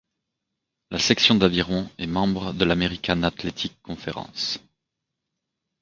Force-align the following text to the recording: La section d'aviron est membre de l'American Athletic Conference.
La 0.89 0.97
section 0.97 1.35
d'aviron 1.35 1.87
est 1.99 2.07
membre 2.07 2.53
de 2.53 2.65
l'American 2.65 3.21
Athletic 3.21 3.79
Conference. 3.83 4.57